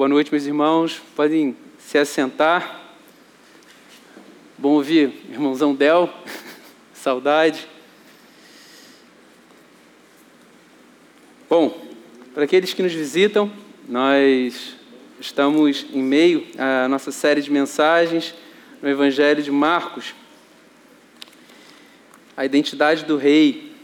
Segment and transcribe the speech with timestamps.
[0.00, 0.98] Boa noite, meus irmãos.
[1.14, 2.88] Podem se assentar.
[4.56, 6.08] Bom ouvir, irmãozão Del.
[6.94, 7.68] Saudade.
[11.50, 11.78] Bom,
[12.32, 13.52] para aqueles que nos visitam,
[13.86, 14.74] nós
[15.20, 18.34] estamos em meio à nossa série de mensagens
[18.80, 20.14] no Evangelho de Marcos.
[22.34, 23.76] A identidade do rei.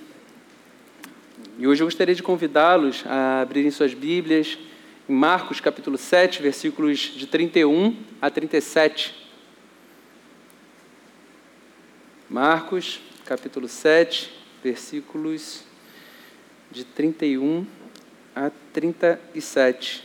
[1.59, 4.57] E hoje eu gostaria de convidá-los a abrirem suas Bíblias
[5.09, 9.15] em Marcos capítulo 7, versículos de 31 a 37.
[12.29, 14.33] Marcos capítulo 7,
[14.65, 15.63] versículos
[16.73, 17.65] de 31
[18.35, 20.03] a 37.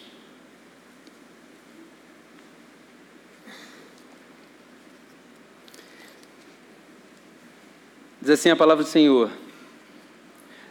[8.22, 9.32] Diz assim a palavra do Senhor.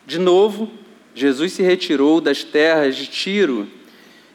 [0.07, 0.71] De novo,
[1.17, 3.80] Jesus se retirou das terras de Tiro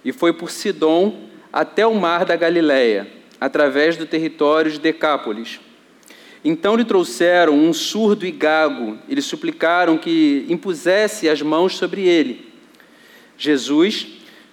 [0.06, 5.60] e foi por Sidom até o mar da Galiléia, através do território de Decápolis.
[6.44, 12.08] Então lhe trouxeram um surdo e gago e lhe suplicaram que impusesse as mãos sobre
[12.08, 12.54] ele.
[13.36, 14.06] Jesus,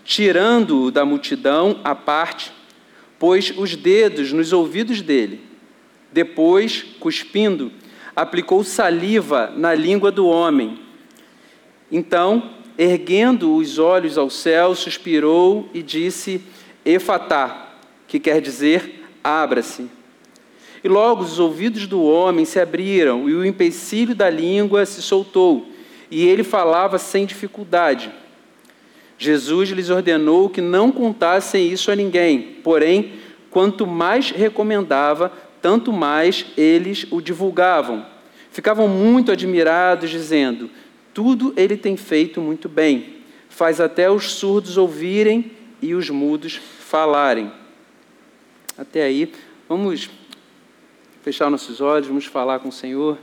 [0.02, 2.50] tirando-o da multidão à parte,
[3.18, 5.42] pôs os dedos nos ouvidos dele.
[6.10, 7.70] Depois, cuspindo,
[8.16, 10.78] aplicou saliva na língua do homem.
[11.90, 16.40] Então, erguendo os olhos ao céu, suspirou e disse:
[16.84, 17.74] Efatá,
[18.06, 19.88] que quer dizer abra-se.
[20.82, 25.68] E logo os ouvidos do homem se abriram e o empecilho da língua se soltou,
[26.10, 28.10] e ele falava sem dificuldade.
[29.16, 33.12] Jesus lhes ordenou que não contassem isso a ninguém, porém,
[33.50, 38.04] quanto mais recomendava, tanto mais eles o divulgavam.
[38.50, 40.68] Ficavam muito admirados, dizendo:
[41.14, 47.52] tudo ele tem feito muito bem, faz até os surdos ouvirem e os mudos falarem.
[48.76, 49.30] Até aí,
[49.68, 50.08] vamos
[51.22, 53.18] fechar nossos olhos, vamos falar com o Senhor,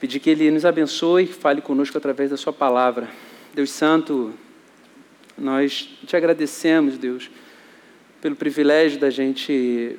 [0.00, 3.08] pedir que Ele nos abençoe e fale conosco através da Sua palavra.
[3.54, 4.32] Deus Santo,
[5.36, 7.30] nós te agradecemos, Deus,
[8.20, 9.98] pelo privilégio da gente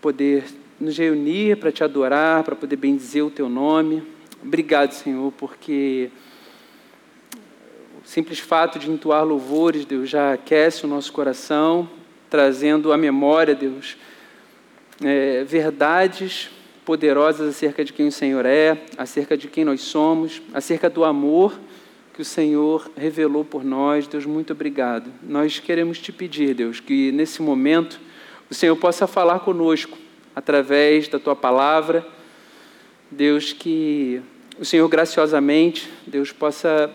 [0.00, 0.44] poder
[0.80, 4.17] nos reunir para te adorar, para poder bendizer o Teu nome.
[4.42, 6.10] Obrigado, Senhor, porque
[8.04, 11.90] o simples fato de entoar louvores, Deus, já aquece o nosso coração,
[12.30, 13.96] trazendo à memória, Deus,
[15.04, 16.50] é, verdades
[16.84, 21.58] poderosas acerca de quem o Senhor é, acerca de quem nós somos, acerca do amor
[22.14, 24.06] que o Senhor revelou por nós.
[24.06, 25.12] Deus, muito obrigado.
[25.22, 28.00] Nós queremos te pedir, Deus, que nesse momento
[28.48, 29.98] o Senhor possa falar conosco
[30.34, 32.06] através da tua palavra
[33.10, 34.20] Deus, que
[34.58, 36.94] o Senhor graciosamente, Deus, possa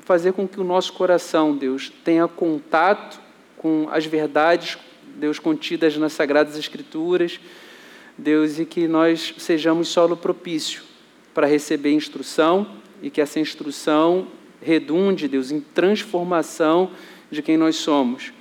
[0.00, 3.20] fazer com que o nosso coração, Deus, tenha contato
[3.56, 4.78] com as verdades,
[5.16, 7.40] Deus, contidas nas Sagradas Escrituras,
[8.16, 10.82] Deus, e que nós sejamos solo propício
[11.32, 12.66] para receber instrução
[13.02, 14.28] e que essa instrução
[14.60, 16.90] redunde, Deus, em transformação
[17.30, 18.32] de quem nós somos,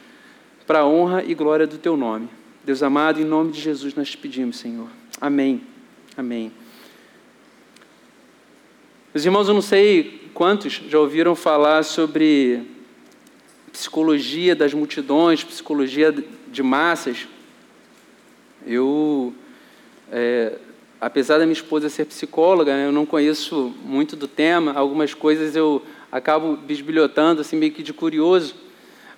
[0.66, 2.30] para a honra e glória do Teu nome.
[2.64, 4.88] Deus amado, em nome de Jesus nós te pedimos, Senhor.
[5.20, 5.62] Amém.
[6.18, 6.52] Amém.
[9.12, 12.62] Meus irmãos, eu não sei quantos já ouviram falar sobre
[13.74, 16.14] psicologia das multidões, psicologia
[16.48, 17.28] de massas.
[18.68, 19.34] Eu,
[20.12, 20.60] é,
[21.02, 24.74] apesar da minha esposa ser psicóloga, né, eu não conheço muito do tema.
[24.74, 25.82] Algumas coisas eu
[26.12, 28.54] acabo bisbilhotando, assim, meio que de curioso.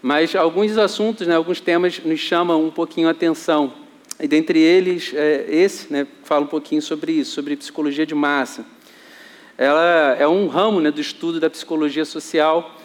[0.01, 3.73] Mas alguns assuntos, né, alguns temas nos chamam um pouquinho a atenção.
[4.17, 8.65] E dentre eles, é, esse, né, fala um pouquinho sobre isso, sobre psicologia de massa
[9.61, 12.77] ela é um ramo né, do estudo da psicologia social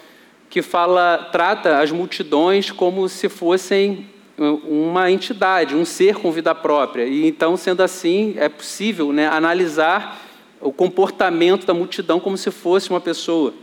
[0.47, 4.07] que fala, trata as multidões como se fossem
[4.37, 7.05] uma entidade, um ser com vida própria.
[7.05, 10.21] E então, sendo assim, é possível né, analisar
[10.61, 13.55] o comportamento da multidão como se fosse uma pessoa.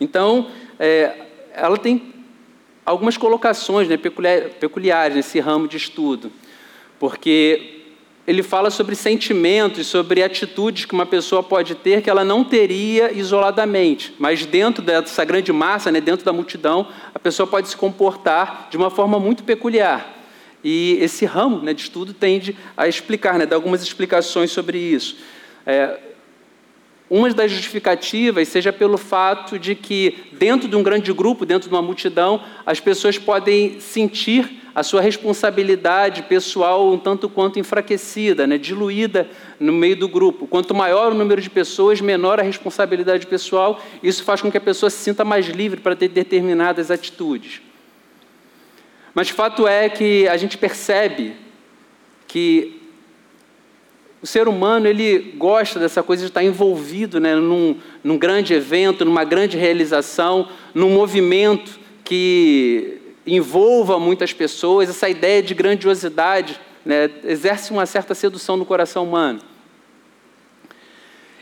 [0.00, 1.16] Então, é,
[1.52, 2.14] ela tem
[2.86, 6.30] algumas colocações né, peculiares nesse ramo de estudo,
[7.00, 7.81] porque
[8.26, 13.12] ele fala sobre sentimentos, sobre atitudes que uma pessoa pode ter que ela não teria
[13.12, 18.68] isoladamente, mas dentro dessa grande massa, né, dentro da multidão, a pessoa pode se comportar
[18.70, 20.18] de uma forma muito peculiar.
[20.62, 25.16] E esse ramo né, de estudo tende a explicar, né, dar algumas explicações sobre isso.
[25.66, 25.98] É,
[27.14, 31.74] uma das justificativas seja pelo fato de que, dentro de um grande grupo, dentro de
[31.74, 38.56] uma multidão, as pessoas podem sentir a sua responsabilidade pessoal um tanto quanto enfraquecida, né,
[38.56, 39.28] diluída
[39.60, 40.46] no meio do grupo.
[40.46, 43.82] Quanto maior o número de pessoas, menor a responsabilidade pessoal.
[44.02, 47.60] Isso faz com que a pessoa se sinta mais livre para ter determinadas atitudes.
[49.14, 51.36] Mas fato é que a gente percebe
[52.26, 52.81] que
[54.22, 59.04] o ser humano ele gosta dessa coisa de estar envolvido né, num, num grande evento,
[59.04, 67.72] numa grande realização, num movimento que envolva muitas pessoas, essa ideia de grandiosidade né, exerce
[67.72, 69.40] uma certa sedução no coração humano.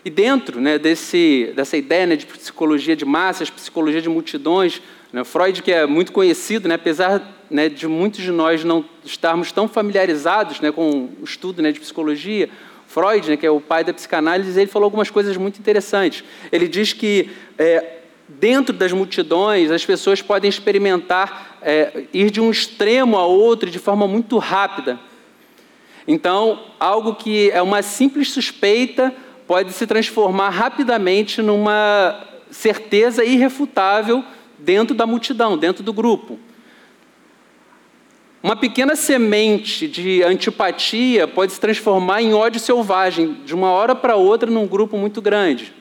[0.03, 4.81] E dentro né, desse, dessa ideia né, de psicologia de massas, psicologia de multidões,
[5.13, 9.53] né, Freud, que é muito conhecido, né, apesar né, de muitos de nós não estarmos
[9.53, 12.49] tão familiarizados né, com o estudo de psicologia,
[12.91, 16.25] Freud, né, que é o pai da psicanálise, ele falou algumas coisas muito interessantes.
[16.51, 17.99] Ele diz que é,
[18.29, 23.79] dentro das multidões as pessoas podem experimentar é, ir de um extremo a outro de
[23.79, 24.99] forma muito rápida.
[26.05, 29.15] Então, algo que é uma simples suspeita
[29.47, 34.25] pode se transformar rapidamente numa certeza irrefutável
[34.59, 36.41] dentro da multidão, dentro do grupo.
[38.43, 44.17] Uma pequena semente de antipatia pode se transformar em ódio selvagem, de uma hora para
[44.17, 45.75] outra, num grupo muito grande.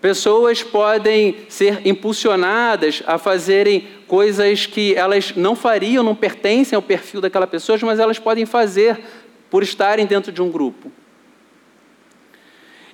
[0.00, 7.20] Pessoas podem ser impulsionadas a fazerem coisas que elas não fariam, não pertencem ao perfil
[7.20, 8.98] daquela pessoa, mas elas podem fazer
[9.50, 10.90] por estarem dentro de um grupo.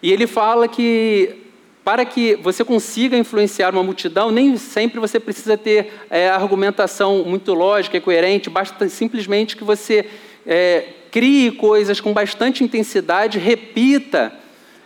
[0.03, 1.44] E ele fala que
[1.85, 7.53] para que você consiga influenciar uma multidão, nem sempre você precisa ter é, argumentação muito
[7.53, 10.07] lógica e coerente, basta simplesmente que você
[10.47, 14.33] é, crie coisas com bastante intensidade, repita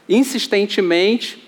[0.08, 1.46] insistentemente,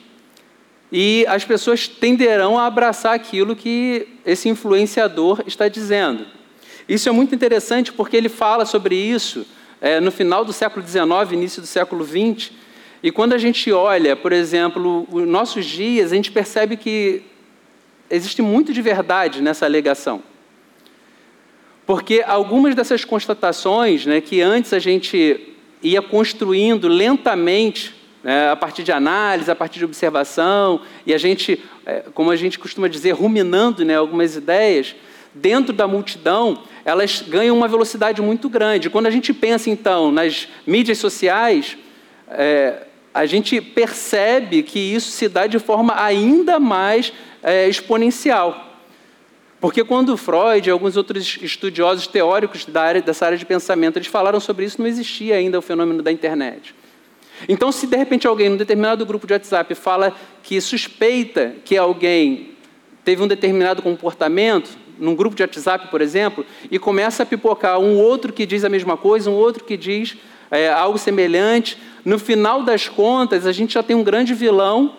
[0.93, 6.27] e as pessoas tenderão a abraçar aquilo que esse influenciador está dizendo.
[6.89, 9.47] Isso é muito interessante porque ele fala sobre isso
[9.81, 12.51] é, no final do século XIX, início do século XX,
[13.03, 17.23] e quando a gente olha, por exemplo, os nossos dias, a gente percebe que
[18.11, 20.23] existe muito de verdade nessa alegação.
[21.87, 28.83] Porque algumas dessas constatações, né, que antes a gente ia construindo lentamente, né, a partir
[28.83, 33.13] de análise, a partir de observação, e a gente, é, como a gente costuma dizer,
[33.13, 34.95] ruminando né, algumas ideias,
[35.35, 38.91] dentro da multidão, elas ganham uma velocidade muito grande.
[38.91, 41.79] Quando a gente pensa, então, nas mídias sociais,
[42.29, 47.13] é, a gente percebe que isso se dá de forma ainda mais
[47.43, 48.69] é, exponencial.
[49.61, 54.09] Porque quando Freud e alguns outros estudiosos teóricos da área, dessa área de pensamento eles
[54.09, 56.75] falaram sobre isso, não existia ainda o fenômeno da internet.
[57.49, 62.51] Então, se de repente alguém num determinado grupo de WhatsApp fala que suspeita que alguém
[63.05, 67.99] teve um determinado comportamento, num grupo de WhatsApp, por exemplo, e começa a pipocar um
[67.99, 70.17] outro que diz a mesma coisa, um outro que diz
[70.51, 74.97] é, algo semelhante, no final das contas, a gente já tem um grande vilão,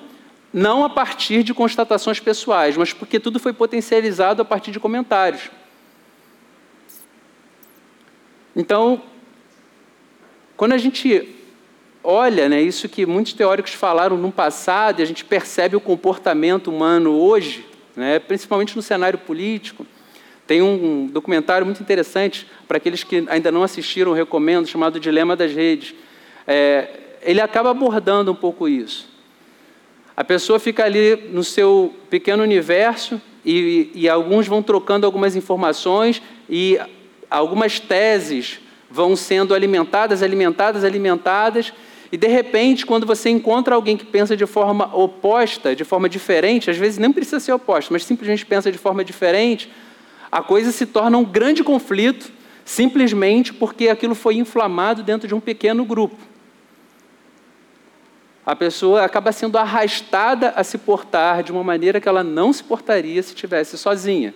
[0.53, 5.49] não a partir de constatações pessoais, mas porque tudo foi potencializado a partir de comentários.
[8.55, 9.01] Então,
[10.57, 11.27] quando a gente
[12.03, 16.69] olha né, isso que muitos teóricos falaram no passado e a gente percebe o comportamento
[16.69, 17.65] humano hoje,
[17.95, 19.85] né, principalmente no cenário político,
[20.45, 25.53] tem um documentário muito interessante para aqueles que ainda não assistiram, recomendo, chamado Dilema das
[25.53, 25.95] Redes
[26.51, 26.89] é,
[27.21, 29.07] ele acaba abordando um pouco isso.
[30.17, 36.21] A pessoa fica ali no seu pequeno universo e, e alguns vão trocando algumas informações
[36.49, 36.77] e
[37.29, 41.71] algumas teses vão sendo alimentadas, alimentadas, alimentadas,
[42.11, 46.69] e de repente, quando você encontra alguém que pensa de forma oposta, de forma diferente,
[46.69, 49.71] às vezes nem precisa ser oposta, mas simplesmente pensa de forma diferente,
[50.29, 52.29] a coisa se torna um grande conflito,
[52.65, 56.30] simplesmente porque aquilo foi inflamado dentro de um pequeno grupo
[58.51, 62.61] a pessoa acaba sendo arrastada a se portar de uma maneira que ela não se
[62.61, 64.33] portaria se estivesse sozinha.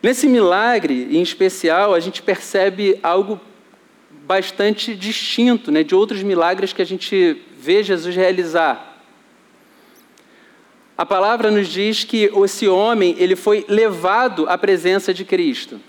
[0.00, 3.40] Nesse milagre, em especial, a gente percebe algo
[4.08, 9.02] bastante distinto né, de outros milagres que a gente vê Jesus realizar.
[10.96, 15.80] A palavra nos diz que esse homem ele foi levado à presença de Cristo.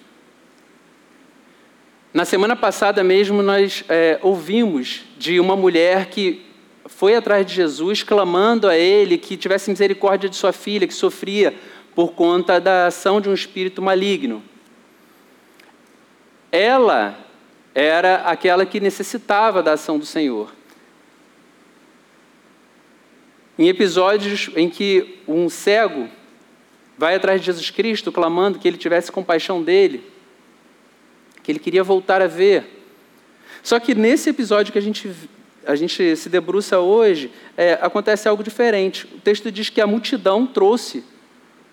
[2.13, 6.45] Na semana passada mesmo, nós é, ouvimos de uma mulher que
[6.85, 11.53] foi atrás de Jesus, clamando a ele que tivesse misericórdia de sua filha, que sofria
[11.93, 14.41] por conta da ação de um espírito maligno.
[16.51, 17.17] Ela
[17.75, 20.57] era aquela que necessitava da ação do Senhor.
[23.57, 26.07] em episódios em que um cego
[26.97, 30.03] vai atrás de Jesus Cristo clamando que ele tivesse compaixão dele,
[31.47, 32.83] que ele queria voltar a ver.
[33.63, 35.09] Só que nesse episódio que a gente,
[35.65, 39.05] a gente se debruça hoje, é, acontece algo diferente.
[39.05, 41.05] O texto diz que a multidão trouxe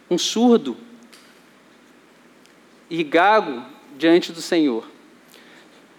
[0.08, 0.76] um surdo
[2.88, 3.64] e gago
[3.98, 4.88] diante do Senhor.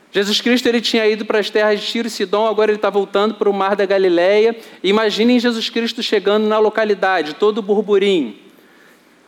[0.10, 2.90] Jesus Cristo ele tinha ido para as terras de Tiro e Sidom, agora ele está
[2.90, 4.56] voltando para o mar da Galileia.
[4.82, 8.45] Imaginem Jesus Cristo chegando na localidade, todo burburinho.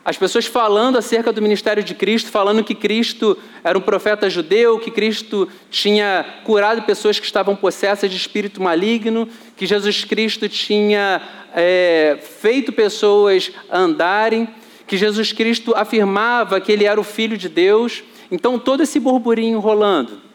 [0.04, 4.78] As pessoas falando acerca do ministério de Cristo, falando que Cristo era um profeta judeu,
[4.78, 11.20] que Cristo tinha curado pessoas que estavam possessas de espírito maligno, que Jesus Cristo tinha
[11.54, 14.48] é, feito pessoas andarem,
[14.86, 18.02] que Jesus Cristo afirmava que ele era o Filho de Deus.
[18.30, 20.27] Então, todo esse burburinho rolando.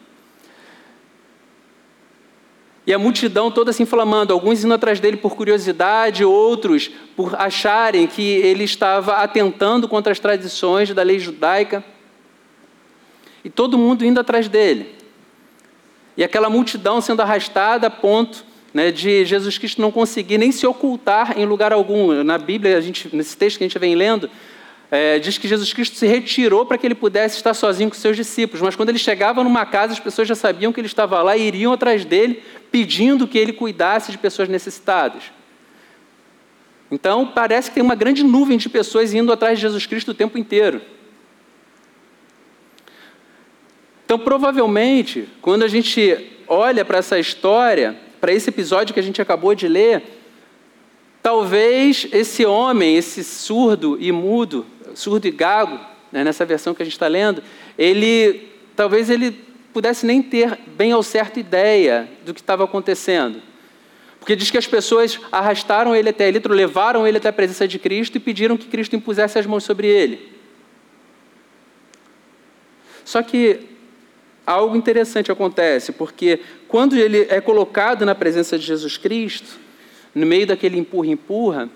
[2.86, 8.06] E a multidão toda se inflamando, alguns indo atrás dele por curiosidade, outros por acharem
[8.06, 11.82] que ele estava atentando contra as tradições da lei judaica.
[13.42, 14.94] E todo mundo indo atrás dele.
[16.16, 20.66] E aquela multidão sendo arrastada a ponto né, de Jesus Cristo não conseguir nem se
[20.66, 22.22] ocultar em lugar algum.
[22.22, 24.28] Na Bíblia, gente, nesse texto que a gente vem lendo,
[24.90, 28.16] é, diz que Jesus Cristo se retirou para que ele pudesse estar sozinho com seus
[28.16, 28.60] discípulos.
[28.62, 31.42] Mas quando ele chegava numa casa, as pessoas já sabiam que ele estava lá e
[31.42, 32.42] iriam atrás dele,
[32.74, 35.22] pedindo que ele cuidasse de pessoas necessitadas.
[36.90, 40.14] Então, parece que tem uma grande nuvem de pessoas indo atrás de Jesus Cristo o
[40.14, 40.82] tempo inteiro.
[44.04, 49.22] Então, provavelmente, quando a gente olha para essa história, para esse episódio que a gente
[49.22, 50.02] acabou de ler,
[51.22, 54.66] talvez esse homem, esse surdo e mudo,
[54.96, 55.78] surdo e gago,
[56.10, 57.40] né, nessa versão que a gente está lendo,
[57.78, 63.42] ele talvez ele pudesse nem ter bem ao certo ideia do que estava acontecendo.
[64.20, 67.78] Porque diz que as pessoas arrastaram ele até ali, levaram ele até a presença de
[67.78, 70.32] Cristo e pediram que Cristo impusesse as mãos sobre ele.
[73.04, 73.60] Só que
[74.46, 79.58] algo interessante acontece, porque quando ele é colocado na presença de Jesus Cristo,
[80.14, 81.68] no meio daquele empurra-empurra,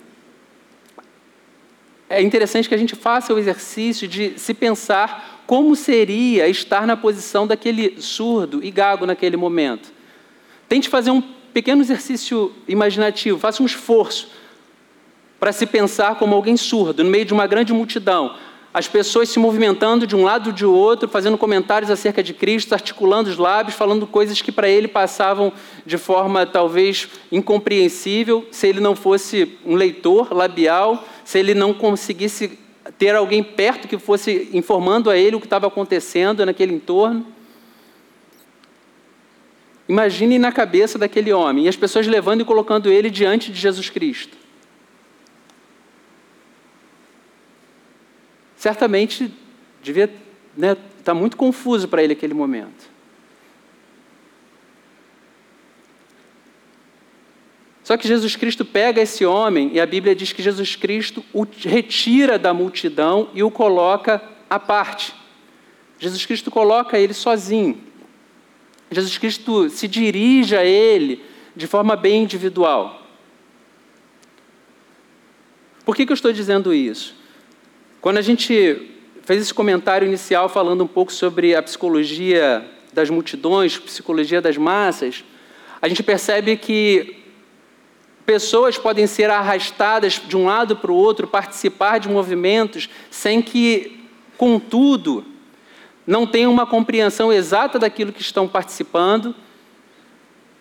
[2.09, 6.95] é interessante que a gente faça o exercício de se pensar como seria estar na
[6.95, 9.91] posição daquele surdo e gago naquele momento.
[10.69, 11.23] Tente fazer um
[11.55, 14.31] pequeno exercício imaginativo, faça um esforço
[15.41, 18.35] para se pensar como alguém surdo, no meio de uma grande multidão
[18.73, 23.31] as pessoas se movimentando de um lado de outro, fazendo comentários acerca de Cristo, articulando
[23.31, 25.53] os lábios, falando coisas que para ele passavam
[25.87, 32.59] de forma talvez incompreensível, se ele não fosse um leitor labial, se ele não conseguisse
[32.97, 37.27] ter alguém perto que fosse informando a ele o que estava acontecendo naquele entorno.
[39.89, 43.91] Imagine na cabeça daquele homem, e as pessoas levando e colocando ele diante de Jesus
[43.91, 44.37] Cristo.
[48.59, 49.33] certamente
[49.81, 50.19] devia estar
[50.57, 52.98] né, tá muito confuso para ele aquele momento.
[57.89, 61.47] Só que Jesus Cristo pega esse homem e a Bíblia diz que Jesus Cristo o
[61.65, 65.15] retira da multidão e o coloca à parte.
[65.99, 67.81] Jesus Cristo coloca ele sozinho.
[68.91, 71.25] Jesus Cristo se dirige a ele
[71.57, 73.09] de forma bem individual.
[75.83, 77.15] Por que, que eu estou dizendo isso?
[78.03, 78.87] Quando a gente
[79.23, 85.25] fez esse comentário inicial falando um pouco sobre a psicologia das multidões, psicologia das massas,
[85.81, 87.17] a gente percebe que
[88.29, 94.07] pessoas podem ser arrastadas de um lado para o outro, participar de movimentos, sem que,
[94.37, 95.25] contudo,
[96.07, 99.35] não tenham uma compreensão exata daquilo que estão participando,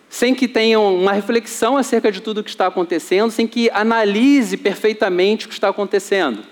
[0.08, 4.56] sem que tenham uma reflexão acerca de tudo o que está acontecendo, sem que analise
[4.56, 6.46] perfeitamente o que está acontecendo.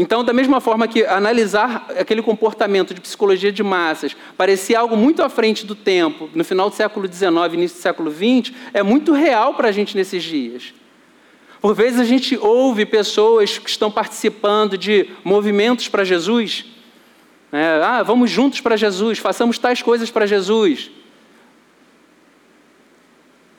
[0.00, 5.24] Então, da mesma forma que analisar aquele comportamento de psicologia de massas parecia algo muito
[5.24, 9.12] à frente do tempo, no final do século XIX, início do século XX, é muito
[9.12, 10.72] real para a gente nesses dias.
[11.60, 16.64] Por vezes a gente ouve pessoas que estão participando de movimentos para Jesus.
[17.50, 20.92] É, ah, vamos juntos para Jesus, façamos tais coisas para Jesus.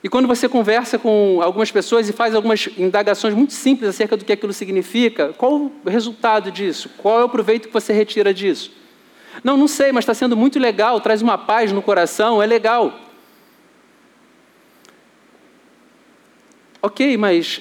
[0.02, 4.24] E quando você conversa com algumas pessoas e faz algumas indagações muito simples acerca do
[4.24, 6.90] que aquilo significa, qual o resultado disso?
[6.96, 8.72] Qual é o proveito que você retira disso?
[9.44, 12.98] Não, não sei, mas está sendo muito legal, traz uma paz no coração, é legal.
[16.82, 17.60] Ok, mas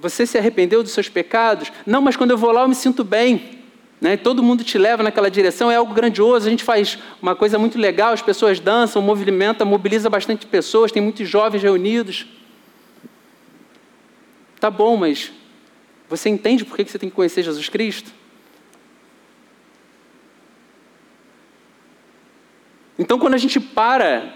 [0.00, 1.72] você se arrependeu dos seus pecados?
[1.84, 3.63] Não, mas quando eu vou lá eu me sinto bem.
[4.04, 4.18] Né?
[4.18, 6.46] Todo mundo te leva naquela direção, é algo grandioso.
[6.46, 11.02] A gente faz uma coisa muito legal, as pessoas dançam, movimenta, mobiliza bastante pessoas, tem
[11.02, 12.26] muitos jovens reunidos.
[14.60, 15.32] Tá bom, mas
[16.06, 18.12] você entende por que você tem que conhecer Jesus Cristo?
[22.98, 24.34] Então, quando a gente para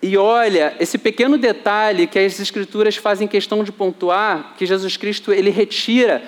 [0.00, 5.32] e olha esse pequeno detalhe que as Escrituras fazem questão de pontuar, que Jesus Cristo
[5.32, 6.22] ele retira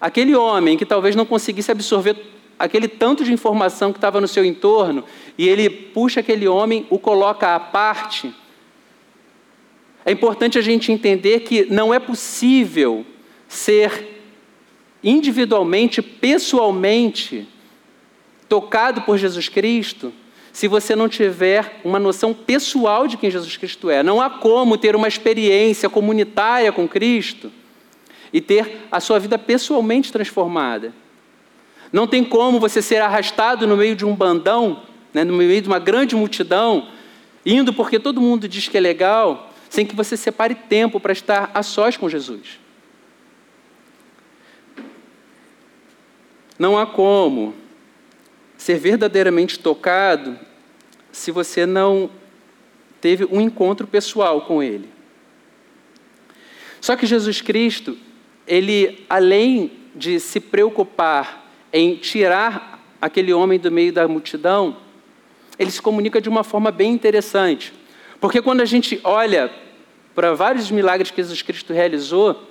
[0.00, 2.16] aquele homem que talvez não conseguisse absorver
[2.58, 5.04] aquele tanto de informação que estava no seu entorno,
[5.36, 8.34] e ele puxa aquele homem, o coloca à parte.
[10.04, 13.04] É importante a gente entender que não é possível
[13.48, 14.08] ser
[15.02, 17.48] individualmente, pessoalmente,
[18.48, 20.12] tocado por Jesus Cristo,
[20.52, 24.02] se você não tiver uma noção pessoal de quem Jesus Cristo é.
[24.02, 27.50] Não há como ter uma experiência comunitária com Cristo
[28.32, 30.92] e ter a sua vida pessoalmente transformada.
[31.92, 34.82] Não tem como você ser arrastado no meio de um bandão,
[35.12, 36.88] né, no meio de uma grande multidão,
[37.44, 41.50] indo porque todo mundo diz que é legal, sem que você separe tempo para estar
[41.52, 42.60] a sós com Jesus.
[46.58, 47.54] Não há como
[48.56, 50.38] ser verdadeiramente tocado
[51.10, 52.10] se você não
[53.00, 54.88] teve um encontro pessoal com Ele.
[56.80, 57.96] Só que Jesus Cristo,
[58.50, 64.76] ele, além de se preocupar em tirar aquele homem do meio da multidão,
[65.56, 67.72] ele se comunica de uma forma bem interessante.
[68.20, 69.52] Porque quando a gente olha
[70.16, 72.48] para vários milagres que Jesus Cristo realizou,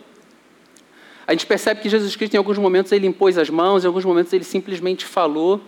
[1.28, 4.06] a gente percebe que Jesus Cristo, em alguns momentos, ele impôs as mãos, em alguns
[4.06, 5.62] momentos, ele simplesmente falou.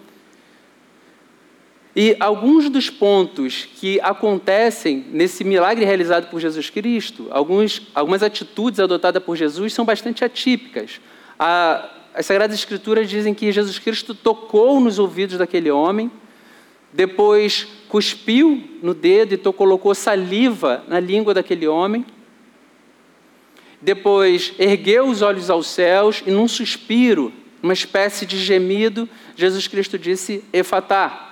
[1.95, 8.79] E alguns dos pontos que acontecem nesse milagre realizado por Jesus Cristo, alguns, algumas atitudes
[8.79, 11.01] adotadas por Jesus são bastante atípicas.
[11.37, 16.09] A, as Sagradas Escrituras dizem que Jesus Cristo tocou nos ouvidos daquele homem,
[16.93, 22.05] depois cuspiu no dedo e colocou saliva na língua daquele homem,
[23.81, 29.99] depois ergueu os olhos aos céus e, num suspiro, uma espécie de gemido, Jesus Cristo
[29.99, 31.30] disse: Efatá.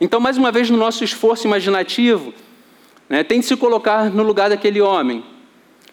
[0.00, 2.34] Então, mais uma vez, no nosso esforço imaginativo,
[3.08, 5.24] né, tente se colocar no lugar daquele homem,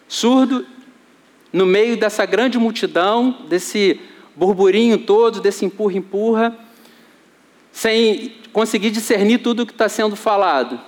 [0.06, 0.66] surdo
[1.52, 4.00] no meio dessa grande multidão, desse
[4.34, 6.56] burburinho todo, desse empurra-empurra,
[7.72, 10.80] sem conseguir discernir tudo o que está sendo falado.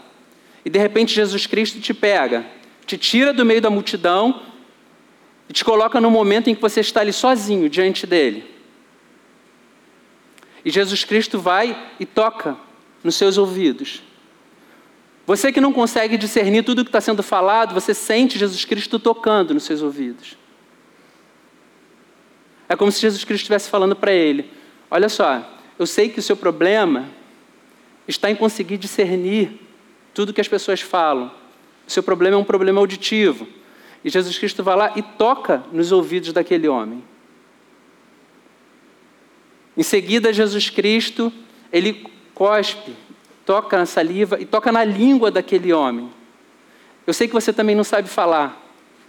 [0.64, 2.44] E de repente Jesus Cristo te pega,
[2.84, 4.42] te tira do meio da multidão
[5.48, 8.44] e te coloca no momento em que você está ali sozinho diante dele.
[10.64, 12.56] E Jesus Cristo vai e toca
[13.06, 14.02] nos seus ouvidos.
[15.24, 18.98] Você que não consegue discernir tudo o que está sendo falado, você sente Jesus Cristo
[18.98, 20.36] tocando nos seus ouvidos.
[22.68, 24.50] É como se Jesus Cristo estivesse falando para ele:
[24.90, 27.08] Olha só, eu sei que o seu problema
[28.06, 29.60] está em conseguir discernir
[30.12, 31.30] tudo que as pessoas falam.
[31.86, 33.46] O seu problema é um problema auditivo.
[34.04, 37.02] E Jesus Cristo vai lá e toca nos ouvidos daquele homem.
[39.76, 41.32] Em seguida, Jesus Cristo,
[41.72, 42.94] ele cospe,
[43.46, 46.10] toca na saliva e toca na língua daquele homem.
[47.06, 48.62] Eu sei que você também não sabe falar.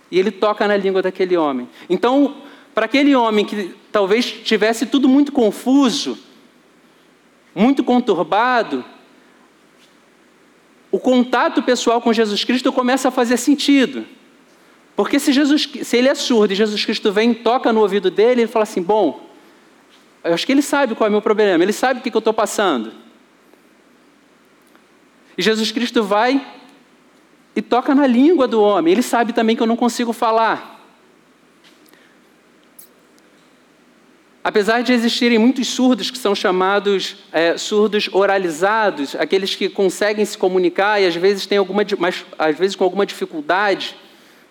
[0.09, 1.67] E ele toca na língua daquele homem.
[1.89, 2.37] Então,
[2.73, 6.17] para aquele homem que talvez tivesse tudo muito confuso,
[7.53, 8.85] muito conturbado,
[10.89, 14.05] o contato pessoal com Jesus Cristo começa a fazer sentido.
[14.95, 18.43] Porque se, Jesus, se ele é surdo e Jesus Cristo vem toca no ouvido dele,
[18.43, 19.29] ele fala assim: Bom,
[20.23, 22.19] eu acho que ele sabe qual é o meu problema, ele sabe o que eu
[22.19, 23.06] estou passando.
[25.37, 26.45] E Jesus Cristo vai
[27.55, 30.75] e toca na língua do homem, ele sabe também que eu não consigo falar.
[34.43, 40.37] Apesar de existirem muitos surdos que são chamados é, surdos oralizados, aqueles que conseguem se
[40.37, 43.95] comunicar e às vezes têm alguma, mas às vezes com alguma dificuldade,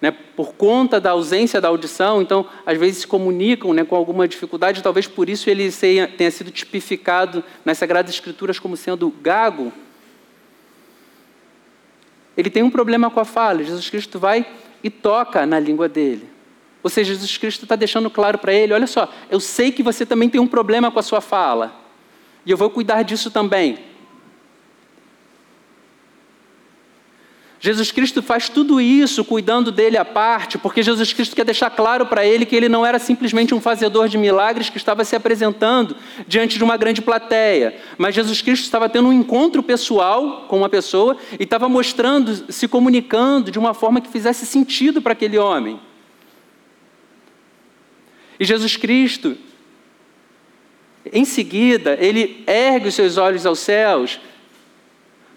[0.02, 4.28] né, por conta da ausência da audição, então às vezes se comunicam né, com alguma
[4.28, 9.72] dificuldade, talvez por isso ele tenha sido tipificado nas Sagradas Escrituras como sendo gago.
[12.36, 14.46] Ele tem um problema com a fala, Jesus Cristo vai
[14.82, 16.28] e toca na língua dele.
[16.82, 20.06] Ou seja, Jesus Cristo está deixando claro para ele: olha só, eu sei que você
[20.06, 21.74] também tem um problema com a sua fala,
[22.44, 23.78] e eu vou cuidar disso também.
[27.66, 32.06] Jesus Cristo faz tudo isso cuidando dele à parte, porque Jesus Cristo quer deixar claro
[32.06, 35.96] para ele que ele não era simplesmente um fazedor de milagres que estava se apresentando
[36.28, 40.68] diante de uma grande plateia, mas Jesus Cristo estava tendo um encontro pessoal com uma
[40.68, 45.80] pessoa e estava mostrando, se comunicando de uma forma que fizesse sentido para aquele homem.
[48.38, 49.36] E Jesus Cristo,
[51.12, 54.20] em seguida, ele ergue os seus olhos aos céus,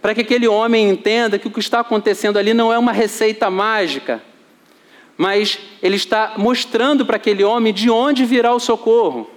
[0.01, 3.49] para que aquele homem entenda que o que está acontecendo ali não é uma receita
[3.49, 4.23] mágica,
[5.17, 9.29] mas ele está mostrando para aquele homem de onde virá o socorro.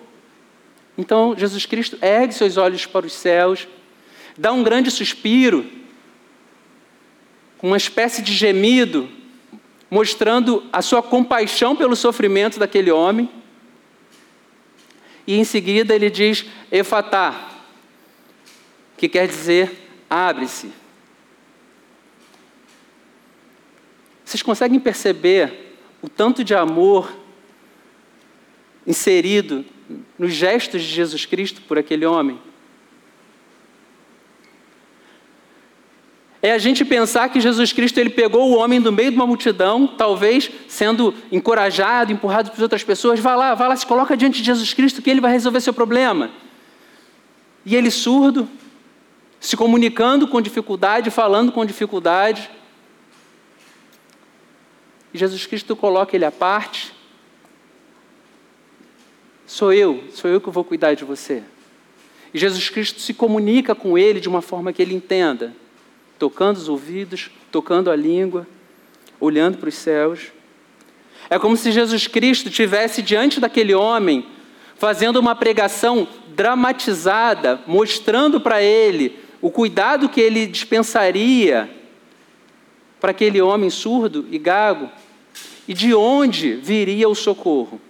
[0.96, 3.66] Então, Jesus Cristo ergue seus olhos para os céus,
[4.38, 5.66] dá um grande suspiro,
[7.61, 9.09] uma espécie de gemido,
[9.90, 13.29] mostrando a sua compaixão pelo sofrimento daquele homem.
[15.27, 17.51] E em seguida ele diz: Efatá,
[18.96, 19.82] que quer dizer
[20.12, 20.70] abre-se.
[24.22, 27.11] Vocês conseguem perceber o tanto de amor
[28.87, 29.64] inserido
[30.18, 32.38] nos gestos de Jesus Cristo por aquele homem?
[36.42, 39.27] É a gente pensar que Jesus Cristo ele pegou o homem do meio de uma
[39.27, 44.40] multidão, talvez sendo encorajado, empurrado por outras pessoas, vá lá, vá lá, se coloca diante
[44.40, 46.31] de Jesus Cristo que ele vai resolver seu problema.
[47.64, 48.46] E ele surdo,
[49.43, 52.49] se comunicando com dificuldade, falando com dificuldade.
[55.13, 56.95] E Jesus Cristo coloca ele à parte.
[59.45, 61.43] Sou eu, sou eu que vou cuidar de você.
[62.33, 65.53] E Jesus Cristo se comunica com ele de uma forma que ele entenda,
[66.21, 68.47] tocando os ouvidos, tocando a língua,
[69.19, 70.29] olhando para os céus.
[71.29, 74.25] É como se Jesus Cristo tivesse diante daquele homem,
[74.77, 81.69] fazendo uma pregação dramatizada, mostrando para ele o cuidado que ele dispensaria
[83.01, 84.89] para aquele homem surdo e gago
[85.67, 87.81] e de onde viria o socorro.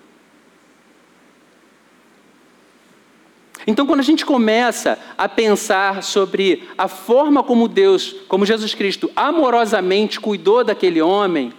[3.67, 9.11] Então, quando a gente começa a pensar sobre a forma como Deus, como Jesus Cristo,
[9.15, 11.53] amorosamente cuidou daquele homem,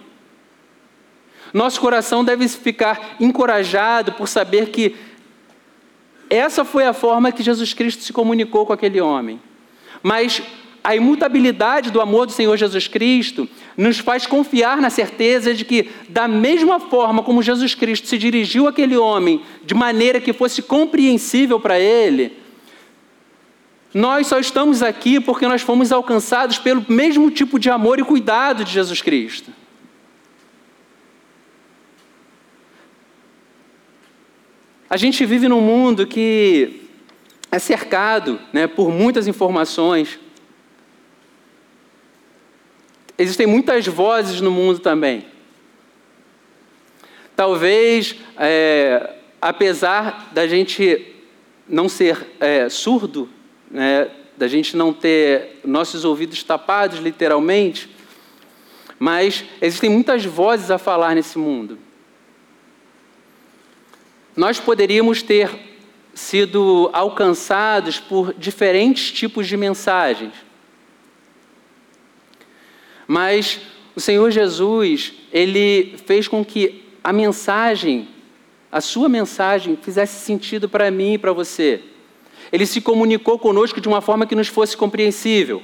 [1.52, 4.96] nosso coração deve ficar encorajado por saber que
[6.28, 9.40] essa foi a forma que Jesus Cristo se comunicou com aquele homem.
[10.06, 10.42] Mas
[10.84, 15.88] a imutabilidade do amor do Senhor Jesus Cristo nos faz confiar na certeza de que,
[16.10, 21.58] da mesma forma como Jesus Cristo se dirigiu àquele homem de maneira que fosse compreensível
[21.58, 22.36] para ele,
[23.94, 28.62] nós só estamos aqui porque nós fomos alcançados pelo mesmo tipo de amor e cuidado
[28.62, 29.50] de Jesus Cristo.
[34.90, 36.83] A gente vive num mundo que
[37.54, 40.18] é cercado né, por muitas informações.
[43.16, 45.24] Existem muitas vozes no mundo também.
[47.36, 51.14] Talvez, é, apesar da gente
[51.68, 53.30] não ser é, surdo,
[53.70, 57.88] né, da gente não ter nossos ouvidos tapados, literalmente,
[58.98, 61.78] mas existem muitas vozes a falar nesse mundo.
[64.34, 65.73] Nós poderíamos ter
[66.14, 70.32] sido alcançados por diferentes tipos de mensagens.
[73.06, 73.60] Mas
[73.94, 78.08] o Senhor Jesus, ele fez com que a mensagem,
[78.70, 81.82] a sua mensagem, fizesse sentido para mim e para você.
[82.52, 85.62] Ele se comunicou conosco de uma forma que nos fosse compreensível.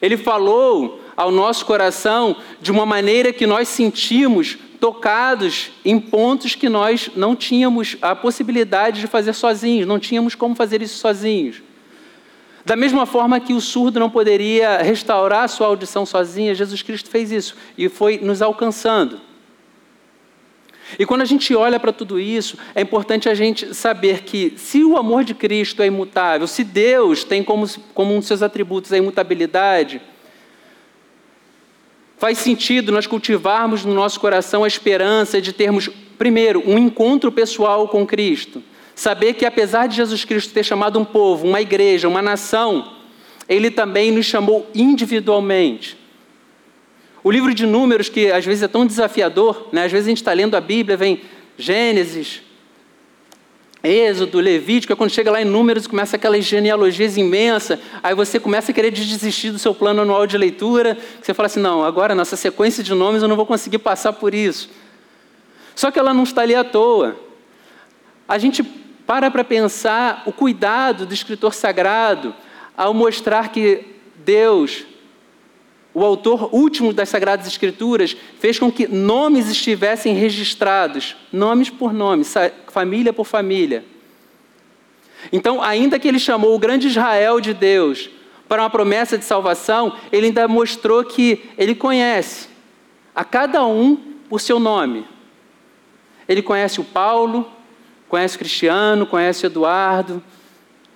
[0.00, 6.68] Ele falou ao nosso coração de uma maneira que nós sentimos tocados em pontos que
[6.68, 11.62] nós não tínhamos a possibilidade de fazer sozinhos, não tínhamos como fazer isso sozinhos.
[12.64, 17.08] Da mesma forma que o surdo não poderia restaurar a sua audição sozinha, Jesus Cristo
[17.10, 19.20] fez isso e foi nos alcançando.
[20.98, 24.82] E quando a gente olha para tudo isso, é importante a gente saber que, se
[24.82, 28.92] o amor de Cristo é imutável, se Deus tem como, como um dos seus atributos
[28.92, 30.02] a imutabilidade,
[32.22, 37.88] Faz sentido nós cultivarmos no nosso coração a esperança de termos, primeiro, um encontro pessoal
[37.88, 38.62] com Cristo.
[38.94, 42.92] Saber que, apesar de Jesus Cristo ter chamado um povo, uma igreja, uma nação,
[43.48, 45.98] ele também nos chamou individualmente.
[47.24, 49.86] O livro de Números, que às vezes é tão desafiador, né?
[49.86, 51.22] às vezes a gente está lendo a Bíblia, vem
[51.58, 52.40] Gênesis,
[53.82, 58.70] Êxodo, Levítico, é quando chega lá em Números, começa aquelas genealogias imensas, aí você começa
[58.70, 62.36] a querer desistir do seu plano anual de leitura, você fala assim, não, agora nessa
[62.36, 64.70] sequência de nomes eu não vou conseguir passar por isso.
[65.74, 67.16] Só que ela não está ali à toa.
[68.28, 72.34] A gente para para pensar o cuidado do escritor sagrado
[72.76, 73.84] ao mostrar que
[74.24, 74.86] Deus
[75.94, 82.24] o autor último das Sagradas Escrituras fez com que nomes estivessem registrados, nomes por nome,
[82.68, 83.84] família por família.
[85.30, 88.08] Então, ainda que ele chamou o grande Israel de Deus
[88.48, 92.48] para uma promessa de salvação, ele ainda mostrou que ele conhece
[93.14, 93.96] a cada um
[94.28, 95.06] por seu nome.
[96.26, 97.50] Ele conhece o Paulo,
[98.08, 100.22] conhece o Cristiano, conhece o Eduardo,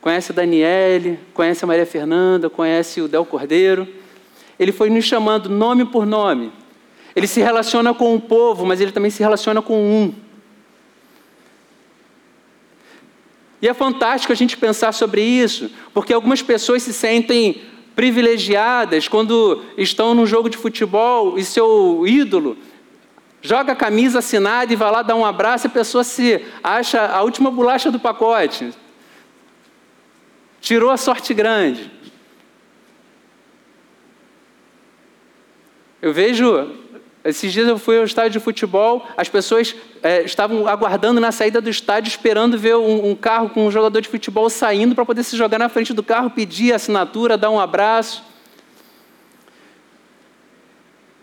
[0.01, 3.87] conhece a Daniele, conhece a Maria Fernanda, conhece o Del Cordeiro.
[4.59, 6.53] Ele foi nos chamando nome por nome.
[7.15, 10.15] Ele se relaciona com o povo, mas ele também se relaciona com um.
[13.61, 17.63] E é fantástico a gente pensar sobre isso, porque algumas pessoas se sentem
[17.95, 22.59] privilegiadas quando estão num jogo de futebol e seu ídolo
[23.41, 27.07] joga a camisa assinada e vai lá dar um abraço e a pessoa se acha
[27.07, 28.73] a última bolacha do pacote.
[30.61, 31.91] Tirou a sorte grande.
[36.01, 36.73] Eu vejo,
[37.25, 41.61] esses dias eu fui ao estádio de futebol, as pessoas é, estavam aguardando na saída
[41.61, 45.25] do estádio, esperando ver um, um carro com um jogador de futebol saindo para poder
[45.25, 48.23] se jogar na frente do carro, pedir assinatura, dar um abraço.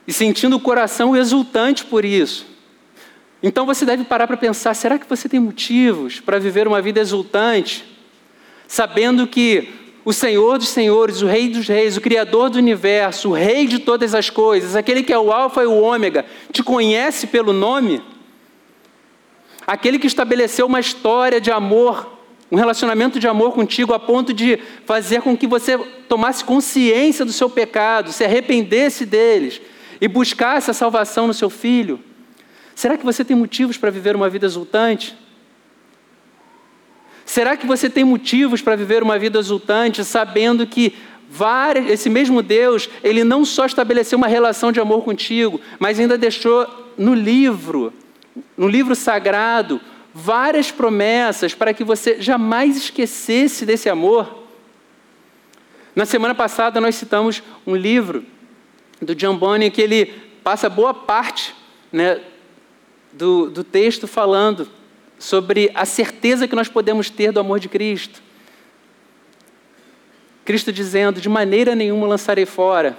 [0.08, 2.46] E sentindo o coração exultante por isso.
[3.42, 7.00] Então você deve parar para pensar: será que você tem motivos para viver uma vida
[7.00, 7.86] exultante,
[8.68, 13.34] sabendo que o Senhor dos Senhores, o Rei dos Reis, o Criador do universo, o
[13.34, 17.28] Rei de todas as coisas, aquele que é o Alfa e o Ômega, te conhece
[17.28, 18.02] pelo nome?
[19.66, 22.12] Aquele que estabeleceu uma história de amor,
[22.52, 25.78] um relacionamento de amor contigo a ponto de fazer com que você
[26.10, 29.62] tomasse consciência do seu pecado, se arrependesse deles
[30.02, 31.98] e buscasse a salvação no seu filho.
[32.76, 35.16] Será que você tem motivos para viver uma vida exultante?
[37.34, 40.94] Será que você tem motivos para viver uma vida exultante, sabendo que
[41.90, 46.68] esse mesmo Deus, ele não só estabeleceu uma relação de amor contigo, mas ainda deixou
[46.96, 47.92] no livro,
[48.56, 49.82] no livro sagrado,
[50.14, 54.44] várias promessas para que você jamais esquecesse desse amor?
[55.96, 58.24] Na semana passada nós citamos um livro
[59.02, 60.06] do John Bonnie que ele
[60.44, 61.56] passa boa parte
[61.92, 62.22] né,
[63.12, 64.70] do, do texto falando
[65.24, 68.22] sobre a certeza que nós podemos ter do amor de Cristo.
[70.44, 72.98] Cristo dizendo: de maneira nenhuma lançarei fora.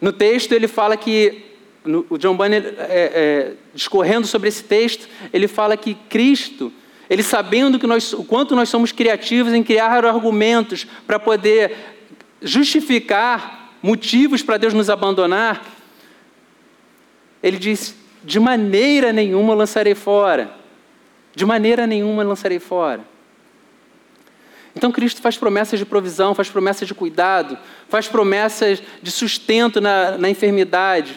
[0.00, 1.44] No texto ele fala que,
[1.84, 6.72] no, o John Bunyan, é, é, discorrendo sobre esse texto, ele fala que Cristo,
[7.10, 11.76] ele sabendo que nós, o quanto nós somos criativos em criar argumentos para poder
[12.40, 15.66] justificar motivos para Deus nos abandonar,
[17.42, 20.57] ele diz: de maneira nenhuma lançarei fora.
[21.38, 23.04] De maneira nenhuma lançarei fora.
[24.74, 27.56] Então Cristo faz promessas de provisão, faz promessas de cuidado,
[27.88, 31.16] faz promessas de sustento na, na enfermidade.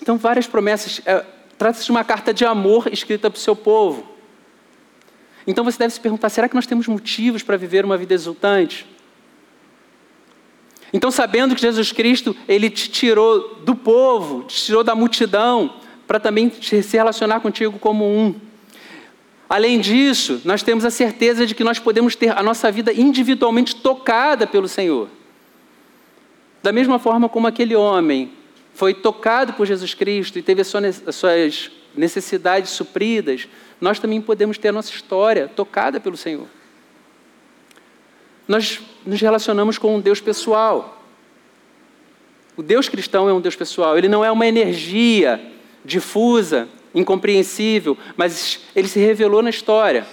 [0.00, 1.00] Então, várias promessas.
[1.04, 1.26] É,
[1.58, 4.08] Trata-se de uma carta de amor escrita para o seu povo.
[5.44, 8.86] Então você deve se perguntar: será que nós temos motivos para viver uma vida exultante?
[10.92, 15.77] Então, sabendo que Jesus Cristo, Ele te tirou do povo, te tirou da multidão,
[16.08, 18.34] para também se relacionar contigo como um.
[19.46, 23.76] Além disso, nós temos a certeza de que nós podemos ter a nossa vida individualmente
[23.76, 25.08] tocada pelo Senhor.
[26.62, 28.32] Da mesma forma como aquele homem
[28.72, 30.68] foi tocado por Jesus Cristo e teve as
[31.14, 33.46] suas necessidades supridas,
[33.78, 36.46] nós também podemos ter a nossa história tocada pelo Senhor.
[38.46, 41.02] Nós nos relacionamos com um Deus pessoal.
[42.56, 48.60] O Deus cristão é um Deus pessoal, ele não é uma energia difusa, incompreensível, mas
[48.74, 50.06] ele se revelou na história,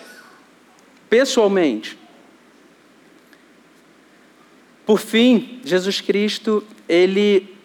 [1.09, 1.97] pessoalmente.
[4.85, 7.55] Por fim, Jesus Cristo, ele,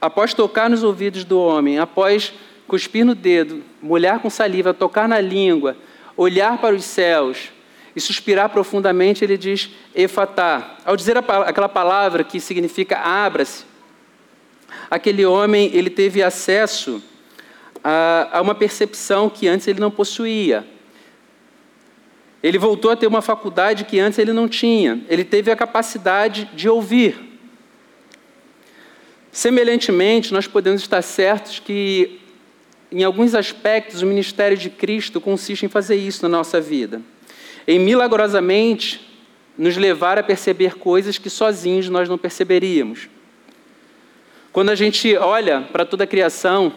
[0.00, 2.32] após tocar nos ouvidos do homem, após
[2.68, 5.76] cuspir no dedo, molhar com saliva, tocar na língua,
[6.16, 7.50] olhar para os céus
[7.96, 10.76] e suspirar profundamente, ele diz efatá.
[10.84, 13.64] Ao dizer aquela palavra que significa abra-se,
[14.90, 17.02] aquele homem ele teve acesso
[17.82, 20.66] a, a uma percepção que antes ele não possuía.
[22.42, 25.04] Ele voltou a ter uma faculdade que antes ele não tinha.
[25.08, 27.30] Ele teve a capacidade de ouvir.
[29.30, 32.18] Semelhantemente, nós podemos estar certos que,
[32.90, 37.02] em alguns aspectos, o ministério de Cristo consiste em fazer isso na nossa vida.
[37.68, 39.08] Em milagrosamente
[39.56, 43.08] nos levar a perceber coisas que sozinhos nós não perceberíamos.
[44.52, 46.72] Quando a gente olha para toda a criação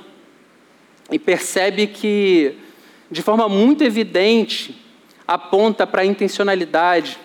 [1.11, 2.55] e percebe que,
[3.09, 4.79] de forma muito evidente,
[5.27, 7.17] aponta para a intencionalidade,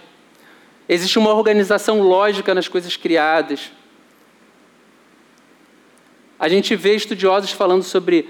[0.88, 3.70] existe uma organização lógica nas coisas criadas.
[6.38, 8.26] A gente vê estudiosos falando sobre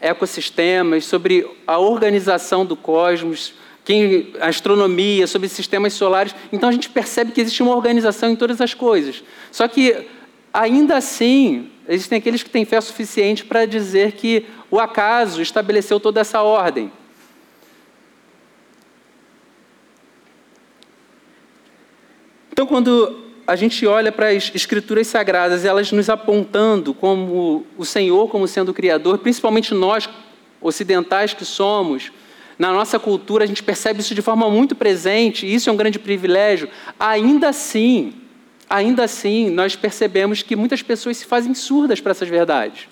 [0.00, 3.52] ecossistemas, sobre a organização do cosmos,
[3.84, 6.34] quem, a astronomia, sobre sistemas solares.
[6.50, 9.22] Então a gente percebe que existe uma organização em todas as coisas.
[9.50, 10.08] Só que
[10.52, 16.20] Ainda assim, existem aqueles que têm fé suficiente para dizer que o acaso estabeleceu toda
[16.20, 16.92] essa ordem.
[22.52, 28.28] Então, quando a gente olha para as escrituras sagradas, elas nos apontando como o Senhor
[28.28, 30.08] como sendo o Criador, principalmente nós
[30.60, 32.12] ocidentais que somos,
[32.58, 35.76] na nossa cultura a gente percebe isso de forma muito presente, e isso é um
[35.76, 36.68] grande privilégio.
[37.00, 38.14] Ainda assim,
[38.72, 42.88] ainda assim, nós percebemos que muitas pessoas se fazem surdas para essas verdades.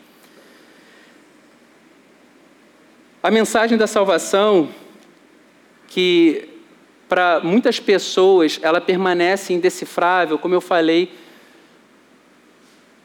[3.23, 4.69] A mensagem da salvação,
[5.89, 6.51] que
[7.09, 11.15] para muitas pessoas ela permanece indecifrável, como eu falei,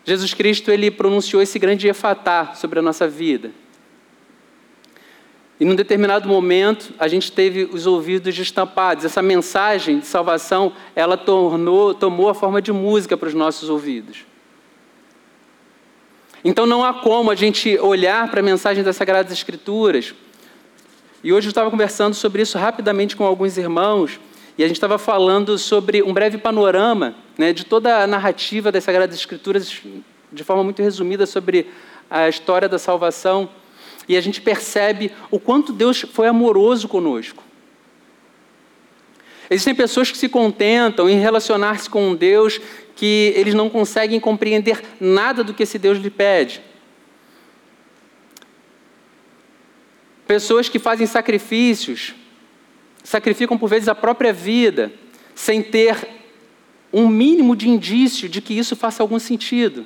[0.03, 3.51] Jesus Cristo ele pronunciou esse grande efatá sobre a nossa vida.
[5.59, 9.05] E num determinado momento, a gente teve os ouvidos destampados.
[9.05, 14.25] Essa mensagem de salvação, ela tornou, tomou a forma de música para os nossos ouvidos.
[16.43, 20.13] Então não há como a gente olhar para a mensagem das Sagradas Escrituras.
[21.23, 24.19] E hoje eu estava conversando sobre isso rapidamente com alguns irmãos,
[24.57, 28.83] e a gente estava falando sobre um breve panorama né, de toda a narrativa das
[28.83, 29.81] Sagradas Escrituras,
[30.31, 31.67] de forma muito resumida, sobre
[32.09, 33.49] a história da salvação.
[34.07, 37.43] E a gente percebe o quanto Deus foi amoroso conosco.
[39.49, 42.59] Existem pessoas que se contentam em relacionar-se com um Deus
[42.95, 46.61] que eles não conseguem compreender nada do que esse Deus lhe pede.
[50.25, 52.15] Pessoas que fazem sacrifícios,
[53.03, 54.91] sacrificam por vezes a própria vida,
[55.35, 56.07] sem ter
[56.91, 59.85] um mínimo de indício de que isso faça algum sentido.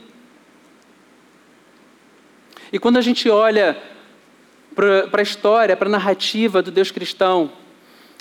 [2.72, 3.82] E quando a gente olha
[5.12, 7.52] para a história, para a narrativa do Deus cristão,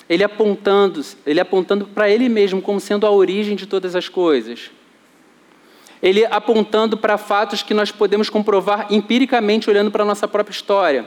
[0.09, 4.71] ele apontando, ele apontando para ele mesmo como sendo a origem de todas as coisas.
[6.03, 11.07] Ele apontando para fatos que nós podemos comprovar empiricamente olhando para a nossa própria história,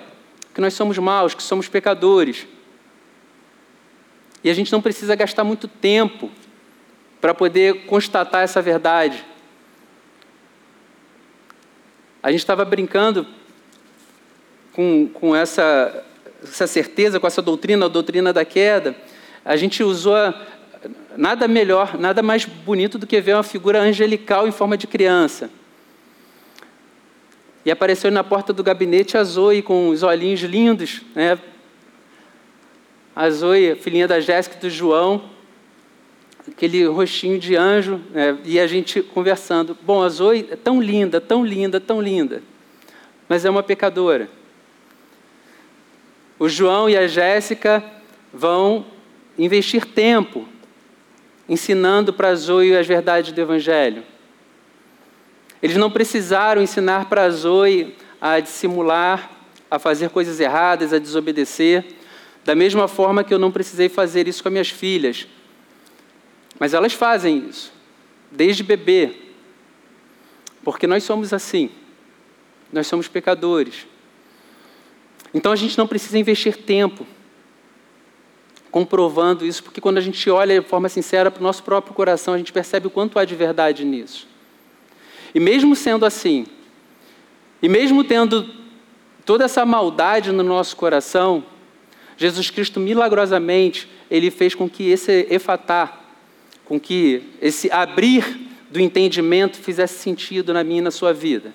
[0.53, 2.45] que nós somos maus, que somos pecadores.
[4.43, 6.29] E a gente não precisa gastar muito tempo
[7.19, 9.23] para poder constatar essa verdade.
[12.21, 13.25] A gente estava brincando
[14.81, 16.03] com, com essa,
[16.43, 18.95] essa certeza, com essa doutrina, a doutrina da queda,
[19.45, 20.15] a gente usou
[21.15, 25.51] nada melhor, nada mais bonito do que ver uma figura angelical em forma de criança.
[27.63, 31.37] E apareceu na porta do gabinete a Zoe com os olhinhos lindos, né?
[33.15, 35.29] A Zoe, filhinha da Jéssica e do João,
[36.47, 38.35] aquele rostinho de anjo, né?
[38.43, 39.77] e a gente conversando.
[39.83, 42.41] Bom, a Zoe é tão linda, tão linda, tão linda,
[43.29, 44.40] mas é uma pecadora.
[46.41, 47.83] O João e a Jéssica
[48.33, 48.83] vão
[49.37, 50.49] investir tempo
[51.47, 54.03] ensinando para a Zoe as verdades do Evangelho.
[55.61, 59.29] Eles não precisaram ensinar para a Zoe a dissimular,
[59.69, 61.85] a fazer coisas erradas, a desobedecer,
[62.43, 65.27] da mesma forma que eu não precisei fazer isso com as minhas filhas.
[66.59, 67.71] Mas elas fazem isso,
[68.31, 69.11] desde bebê,
[70.63, 71.69] porque nós somos assim,
[72.73, 73.90] nós somos pecadores.
[75.33, 77.05] Então a gente não precisa investir tempo
[78.69, 82.33] comprovando isso, porque quando a gente olha de forma sincera para o nosso próprio coração,
[82.33, 84.27] a gente percebe o quanto há de verdade nisso.
[85.35, 86.45] E mesmo sendo assim,
[87.61, 88.49] e mesmo tendo
[89.25, 91.43] toda essa maldade no nosso coração,
[92.17, 95.99] Jesus Cristo milagrosamente, ele fez com que esse efatá,
[96.65, 101.53] com que esse abrir do entendimento fizesse sentido na minha e na sua vida.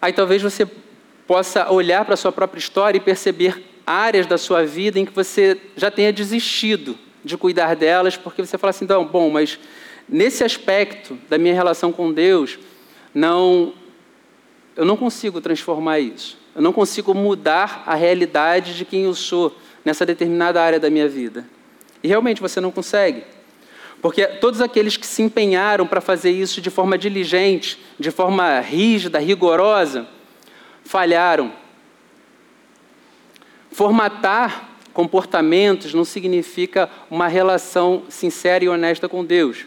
[0.00, 0.66] Aí talvez você
[1.26, 5.12] possa olhar para a sua própria história e perceber áreas da sua vida em que
[5.12, 9.58] você já tenha desistido de cuidar delas, porque você fala assim, não, bom, mas
[10.08, 12.58] nesse aspecto da minha relação com Deus,
[13.14, 13.74] não,
[14.76, 16.38] eu não consigo transformar isso.
[16.54, 21.08] Eu não consigo mudar a realidade de quem eu sou nessa determinada área da minha
[21.08, 21.46] vida.
[22.02, 23.24] E realmente você não consegue.
[24.00, 29.18] Porque todos aqueles que se empenharam para fazer isso de forma diligente, de forma rígida,
[29.18, 30.06] rigorosa,
[30.84, 31.52] falharam.
[33.72, 39.66] Formatar comportamentos não significa uma relação sincera e honesta com Deus.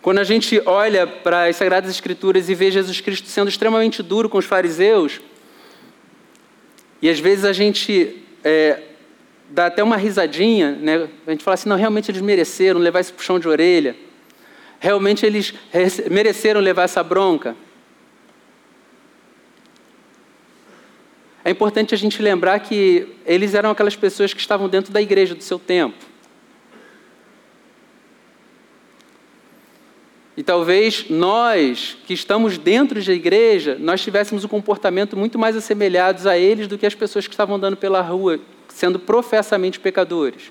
[0.00, 4.28] Quando a gente olha para as Sagradas Escrituras e vê Jesus Cristo sendo extremamente duro
[4.28, 5.20] com os fariseus,
[7.00, 8.82] e às vezes a gente é,
[9.54, 11.08] dá até uma risadinha, né?
[11.24, 13.94] a gente fala assim, não, realmente eles mereceram levar esse puxão de orelha,
[14.80, 15.54] realmente eles
[16.10, 17.56] mereceram levar essa bronca.
[21.44, 25.36] É importante a gente lembrar que eles eram aquelas pessoas que estavam dentro da igreja
[25.36, 26.04] do seu tempo.
[30.36, 36.26] E talvez nós, que estamos dentro da igreja, nós tivéssemos um comportamento muito mais assemelhados
[36.26, 38.40] a eles do que as pessoas que estavam andando pela rua,
[38.74, 40.50] sendo professamente pecadores.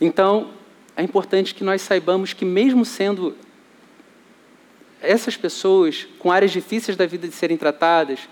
[0.00, 0.50] Então,
[0.96, 3.36] é importante que nós saibamos que, mesmo sendo
[5.00, 8.28] essas pessoas com áreas difíceis da vida de serem tratadas,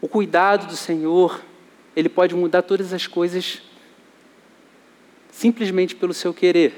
[0.00, 1.38] o cuidado do Senhor,
[1.94, 3.60] ele pode mudar todas as coisas
[5.30, 6.74] simplesmente pelo seu querer.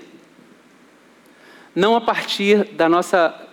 [1.76, 3.43] Não a partir da nossa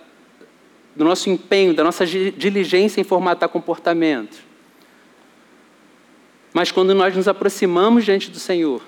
[0.96, 4.42] do nosso empenho, da nossa diligência em formatar comportamento.
[6.54, 8.82] Mas quando nós nos aproximamos diante do Senhor,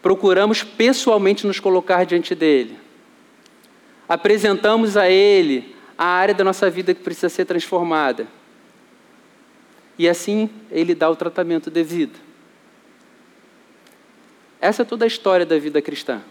[0.00, 2.78] procuramos pessoalmente nos colocar diante dele,
[4.08, 8.28] apresentamos a ele a área da nossa vida que precisa ser transformada.
[9.98, 12.18] E assim ele dá o tratamento devido.
[14.60, 16.22] Essa é toda a história da vida cristã.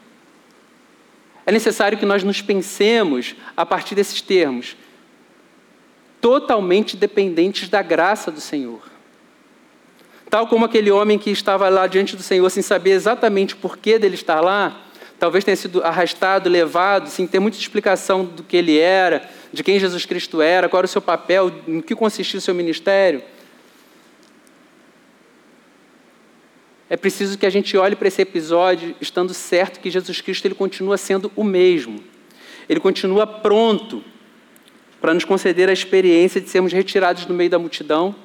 [1.46, 4.76] É necessário que nós nos pensemos a partir desses termos,
[6.20, 8.82] totalmente dependentes da graça do Senhor.
[10.30, 14.00] Tal como aquele homem que estava lá diante do Senhor sem saber exatamente o porquê
[14.00, 14.82] dele estar lá,
[15.20, 19.80] talvez tenha sido arrastado, levado, sem ter muita explicação do que ele era, de quem
[19.80, 23.22] Jesus Cristo era, qual era o seu papel, no que consistia o seu ministério.
[26.88, 30.54] É preciso que a gente olhe para esse episódio estando certo que Jesus Cristo ele
[30.54, 32.04] continua sendo o mesmo.
[32.70, 34.04] Ele continua pronto
[35.02, 38.16] para nos conceder a experiência de sermos retirados do meio da multidão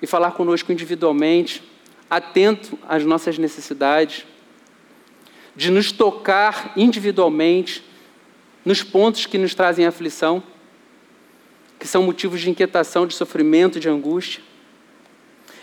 [0.00, 1.62] e falar conosco individualmente,
[2.08, 4.24] atento às nossas necessidades,
[5.56, 7.82] de nos tocar individualmente
[8.64, 10.42] nos pontos que nos trazem aflição,
[11.78, 14.42] que são motivos de inquietação, de sofrimento, de angústia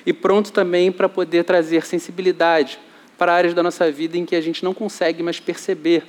[0.05, 2.79] e pronto também para poder trazer sensibilidade
[3.17, 6.03] para áreas da nossa vida em que a gente não consegue mais perceber,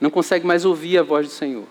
[0.00, 1.66] não consegue mais ouvir a voz do Senhor.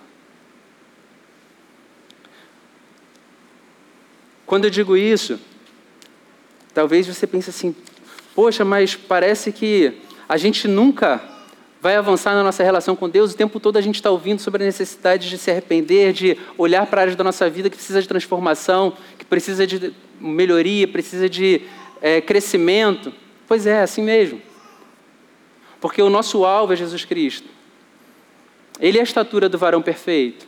[4.45, 5.39] Quando eu digo isso,
[6.73, 7.75] talvez você pense assim:
[8.35, 9.93] poxa, mas parece que
[10.27, 11.21] a gente nunca
[11.81, 13.33] vai avançar na nossa relação com Deus.
[13.33, 16.85] O tempo todo a gente está ouvindo sobre a necessidade de se arrepender, de olhar
[16.85, 21.61] para áreas da nossa vida que precisa de transformação, que precisa de melhoria, precisa de
[22.01, 23.13] é, crescimento.
[23.47, 24.41] Pois é, assim mesmo.
[25.79, 27.47] Porque o nosso alvo é Jesus Cristo.
[28.79, 30.47] Ele é a estatura do varão perfeito.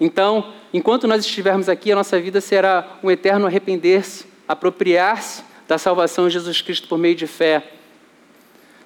[0.00, 6.28] Então, enquanto nós estivermos aqui, a nossa vida será um eterno arrepender-se, apropriar-se da salvação
[6.28, 7.77] de Jesus Cristo por meio de fé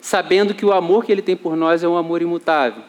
[0.02, 2.82] sabendo que o amor que Ele tem por nós é um amor imutável,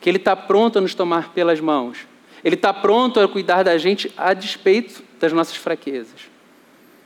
[0.00, 1.98] que Ele está pronto a nos tomar pelas mãos,
[2.42, 6.22] Ele está pronto a cuidar da gente a despeito das nossas fraquezas,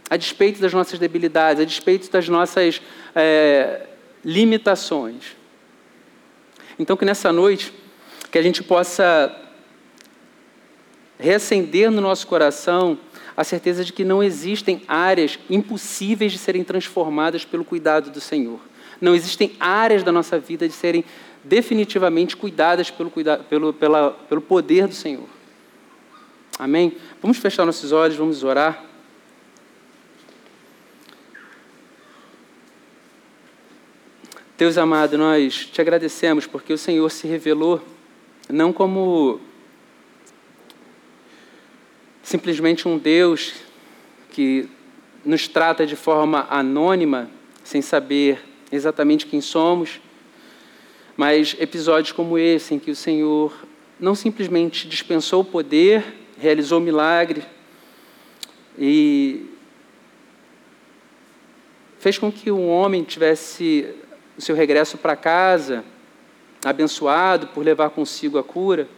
[0.08, 2.80] a despeito das nossas debilidades, a despeito das nossas
[3.14, 3.86] é,
[4.24, 5.36] limitações.
[6.78, 7.72] Então, que nessa noite,
[8.30, 9.34] que a gente possa
[11.18, 12.96] reacender no nosso coração
[13.36, 18.60] a certeza de que não existem áreas impossíveis de serem transformadas pelo cuidado do Senhor.
[19.00, 21.04] Não existem áreas da nossa vida de serem
[21.44, 23.10] definitivamente cuidadas pelo,
[23.48, 25.28] pelo, pela, pelo poder do Senhor.
[26.58, 26.96] Amém?
[27.20, 28.82] Vamos fechar nossos olhos, vamos orar.
[34.58, 37.82] Deus amado, nós te agradecemos porque o Senhor se revelou
[38.48, 39.38] não como
[42.22, 43.52] simplesmente um Deus
[44.30, 44.68] que
[45.24, 47.30] nos trata de forma anônima,
[47.62, 50.00] sem saber exatamente quem somos,
[51.16, 53.52] mas episódios como esse, em que o Senhor
[53.98, 56.04] não simplesmente dispensou o poder,
[56.38, 57.42] realizou milagre
[58.78, 59.46] e
[61.98, 63.94] fez com que um homem tivesse
[64.36, 65.84] o seu regresso para casa
[66.64, 68.88] abençoado por levar consigo a cura.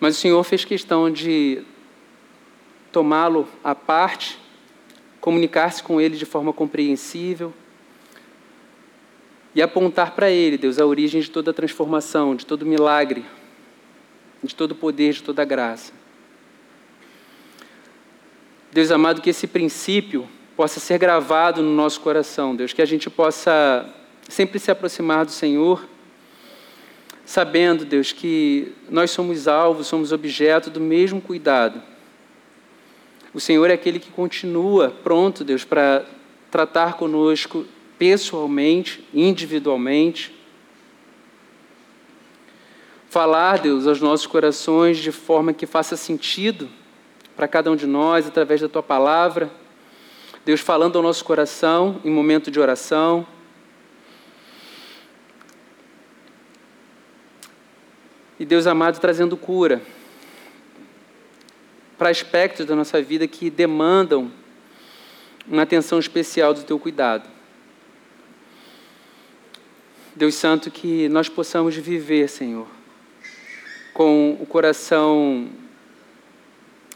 [0.00, 1.62] Mas o Senhor fez questão de
[2.90, 4.38] tomá-lo à parte
[5.20, 7.52] comunicar-se com Ele de forma compreensível
[9.54, 13.24] e apontar para Ele, Deus, a origem de toda transformação, de todo milagre,
[14.42, 15.92] de todo poder, de toda graça.
[18.70, 23.08] Deus amado, que esse princípio possa ser gravado no nosso coração, Deus, que a gente
[23.08, 23.88] possa
[24.28, 25.86] sempre se aproximar do Senhor,
[27.24, 31.82] sabendo, Deus, que nós somos alvos, somos objeto do mesmo cuidado
[33.34, 36.04] o Senhor é aquele que continua pronto, Deus, para
[36.50, 37.66] tratar conosco
[37.98, 40.34] pessoalmente, individualmente.
[43.10, 46.68] Falar, Deus, aos nossos corações de forma que faça sentido
[47.36, 49.50] para cada um de nós, através da tua palavra.
[50.44, 53.26] Deus falando ao nosso coração em momento de oração.
[58.40, 59.82] E Deus amado trazendo cura
[61.98, 64.30] para aspectos da nossa vida que demandam
[65.46, 67.28] uma atenção especial do teu cuidado.
[70.14, 72.68] Deus Santo, que nós possamos viver, Senhor,
[73.92, 75.48] com o coração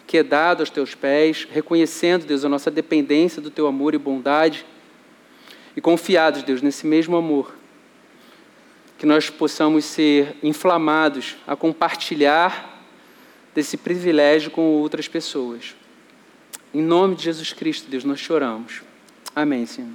[0.06, 4.64] quedado aos teus pés, reconhecendo, Deus, a nossa dependência do teu amor e bondade,
[5.76, 7.56] e confiados, Deus, nesse mesmo amor,
[8.98, 12.71] que nós possamos ser inflamados a compartilhar
[13.54, 15.74] desse privilégio com outras pessoas.
[16.72, 18.82] Em nome de Jesus Cristo, Deus, nós choramos.
[19.34, 19.90] Amém, Senhor.